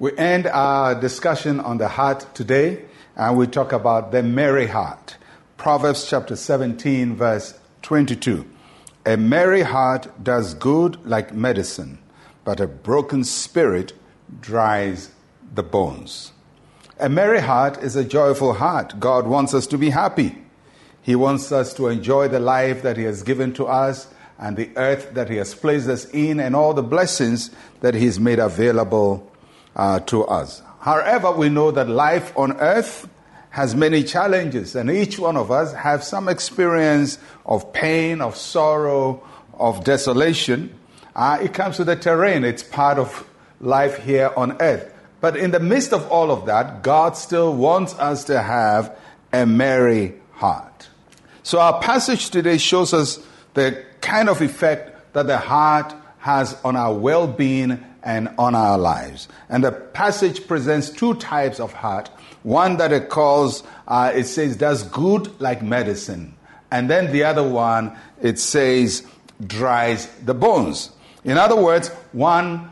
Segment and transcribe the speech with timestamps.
[0.00, 2.84] We end our discussion on the heart today
[3.14, 5.16] and we talk about the merry heart.
[5.56, 8.44] Proverbs chapter 17, verse 22.
[9.06, 12.00] A merry heart does good like medicine,
[12.44, 13.92] but a broken spirit
[14.40, 15.12] dries
[15.54, 16.32] the bones.
[16.98, 18.98] A merry heart is a joyful heart.
[18.98, 20.36] God wants us to be happy.
[21.02, 24.08] He wants us to enjoy the life that He has given to us
[24.40, 27.50] and the earth that He has placed us in and all the blessings
[27.80, 29.30] that He's made available
[29.76, 30.62] uh, to us.
[30.80, 33.08] However, we know that life on earth
[33.50, 39.22] has many challenges, and each one of us have some experience of pain, of sorrow,
[39.54, 40.76] of desolation.
[41.14, 43.26] Uh, it comes with the terrain, it's part of
[43.60, 44.92] life here on earth.
[45.20, 48.94] But in the midst of all of that, God still wants us to have
[49.32, 50.88] a merry heart.
[51.42, 56.76] So our passage today shows us the kind of effect that the heart has on
[56.76, 59.28] our well being and on our lives.
[59.48, 62.10] And the passage presents two types of heart.
[62.42, 66.36] One that it calls, uh, it says, does good like medicine.
[66.70, 69.06] And then the other one, it says,
[69.46, 70.90] dries the bones.
[71.24, 72.70] In other words, one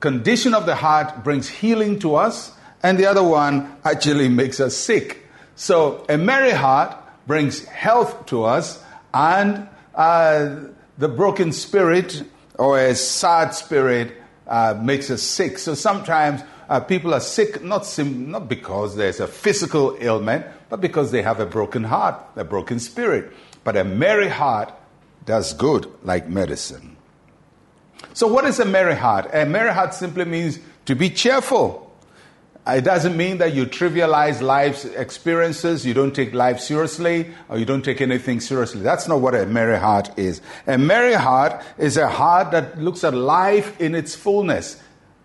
[0.00, 2.52] condition of the heart brings healing to us,
[2.82, 5.24] and the other one actually makes us sick.
[5.54, 6.96] So a merry heart
[7.26, 8.82] brings health to us,
[9.14, 10.56] and uh,
[10.98, 12.24] the broken spirit
[12.58, 15.58] or a sad spirit uh, makes us sick.
[15.58, 20.80] So sometimes uh, people are sick not, sim- not because there's a physical ailment, but
[20.80, 23.32] because they have a broken heart, a broken spirit.
[23.64, 24.72] But a merry heart
[25.24, 26.96] does good like medicine.
[28.14, 29.30] So, what is a merry heart?
[29.32, 31.91] A merry heart simply means to be cheerful.
[32.64, 37.64] It doesn't mean that you trivialize life's experiences, you don't take life seriously, or you
[37.64, 38.82] don't take anything seriously.
[38.82, 40.40] That's not what a merry heart is.
[40.68, 44.80] A merry heart is a heart that looks at life in its fullness.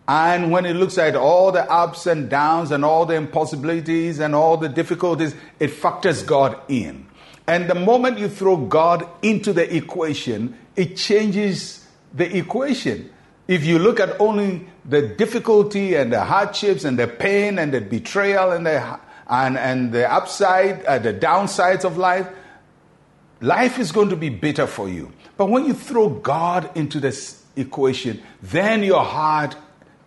[0.07, 4.33] And when it looks at all the ups and downs and all the impossibilities and
[4.33, 7.05] all the difficulties, it factors God in.
[7.45, 13.11] And the moment you throw God into the equation, it changes the equation.
[13.47, 17.79] If you look at only the difficulty and the hardships and the pain and the
[17.79, 22.27] betrayal and the, and, and the upside, uh, the downsides of life,
[23.39, 25.13] life is going to be bitter for you.
[25.37, 29.55] But when you throw God into this equation, then your heart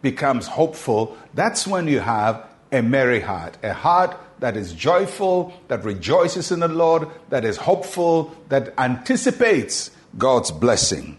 [0.03, 1.17] becomes hopeful.
[1.33, 6.61] That's when you have a merry heart, a heart that is joyful, that rejoices in
[6.61, 11.19] the Lord, that is hopeful, that anticipates God's blessing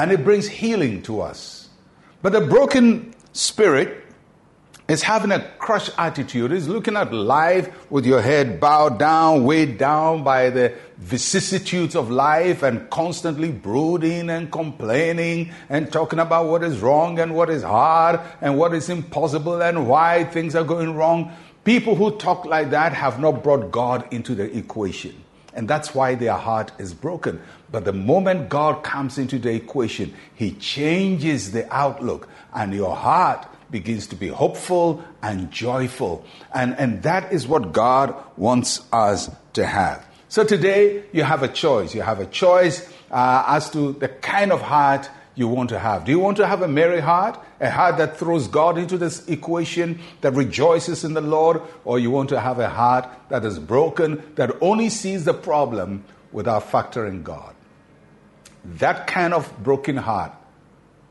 [0.00, 1.68] and it brings healing to us.
[2.22, 4.02] But a broken spirit
[4.88, 9.76] is having a crushed attitude, is looking at life with your head bowed down, weighed
[9.76, 16.64] down by the vicissitudes of life, and constantly brooding and complaining and talking about what
[16.64, 20.94] is wrong and what is hard and what is impossible and why things are going
[20.94, 21.30] wrong.
[21.62, 25.24] People who talk like that have not brought God into the equation.
[25.52, 27.40] And that's why their heart is broken.
[27.70, 33.46] But the moment God comes into the equation, He changes the outlook, and your heart
[33.70, 36.24] begins to be hopeful and joyful.
[36.52, 40.06] And, and that is what God wants us to have.
[40.28, 41.94] So today, you have a choice.
[41.94, 46.04] You have a choice uh, as to the kind of heart you want to have.
[46.04, 47.42] Do you want to have a merry heart?
[47.60, 51.62] A heart that throws God into this equation, that rejoices in the Lord?
[51.84, 56.04] Or you want to have a heart that is broken, that only sees the problem
[56.30, 57.54] without factoring God?
[58.64, 60.32] That kind of broken heart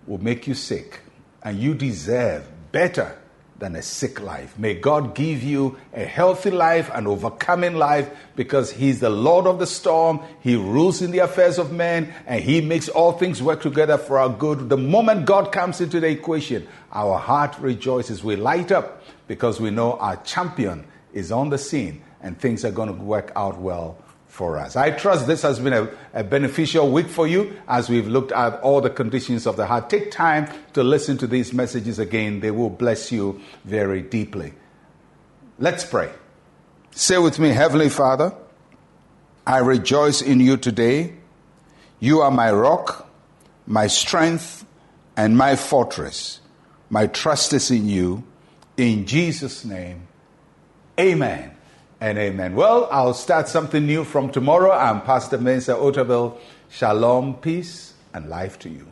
[0.06, 1.02] will make you sick,
[1.44, 3.18] and you deserve better
[3.60, 4.58] than a sick life.
[4.58, 9.60] May God give you a healthy life, an overcoming life, because He's the Lord of
[9.60, 10.22] the storm.
[10.40, 14.18] He rules in the affairs of men, and He makes all things work together for
[14.18, 14.70] our good.
[14.70, 18.24] The moment God comes into the equation, our heart rejoices.
[18.24, 22.72] We light up because we know our champion is on the scene, and things are
[22.72, 23.98] going to work out well
[24.30, 24.76] for us.
[24.76, 28.62] I trust this has been a, a, beneficial week for you as we've looked at
[28.62, 29.90] all the conditions of the heart.
[29.90, 34.54] Take time to listen to these messages again, they will bless you very deeply.
[35.58, 36.10] Let's pray.
[36.92, 38.34] Say with me, Heavenly Father,
[39.46, 41.16] I rejoice in you today.
[42.00, 43.10] You are my rock,
[43.66, 44.64] my strength,
[45.18, 46.40] and my fortress.
[46.90, 48.24] My trust is in you.
[48.78, 50.08] In Jesus' name,
[51.00, 51.56] amen
[52.02, 52.56] and amen.
[52.56, 54.72] Well, I'll start something new from tomorrow.
[54.72, 56.38] I'm Pastor Mensa Otabil.
[56.70, 58.88] Shalom, peace, and life to you.